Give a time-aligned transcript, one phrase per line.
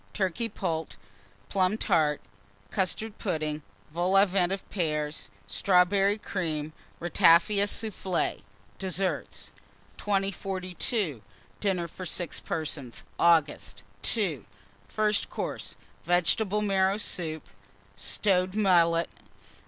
[0.13, 0.95] Turkey Poult.
[1.47, 2.21] Plum Tart.
[2.71, 3.61] Custard Pudding.
[3.91, 5.29] Vol au Vent of Pears.
[5.45, 6.73] Strawberry Cream.
[6.99, 8.41] Ratafia Soufflé.
[8.79, 9.51] DESSERT.
[9.97, 11.21] 2042.
[11.59, 13.83] DINNER FOR 6 PERSONS (August).
[14.17, 14.45] II.
[14.87, 15.75] FIRST COURSE.
[16.05, 17.47] Vegetable Marrow Soup.
[17.95, 19.07] Stowed Mullet.